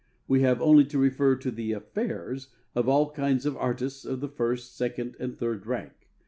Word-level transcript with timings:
We 0.27 0.41
have 0.41 0.63
only 0.63 0.83
to 0.85 0.97
refer 0.97 1.35
to 1.35 1.51
the 1.51 1.73
"affairs" 1.73 2.47
of 2.73 2.89
all 2.89 3.11
kinds 3.11 3.45
of 3.45 3.55
artists 3.55 4.03
of 4.03 4.19
the 4.19 4.29
first, 4.29 4.75
second, 4.75 5.15
and 5.19 5.37
third 5.37 5.67
rank. 5.67 6.09